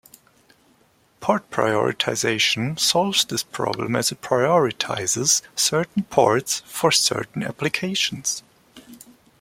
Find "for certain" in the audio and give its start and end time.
6.65-7.43